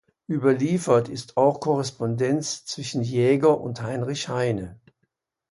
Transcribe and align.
Überliefert 0.27 1.09
ist 1.09 1.37
auch 1.37 1.59
Korrespondenz 1.59 2.65
zwischen 2.65 3.03
Jäger 3.03 3.61
und 3.61 3.83
Heinrich 3.83 4.29
Heine. 4.29 4.79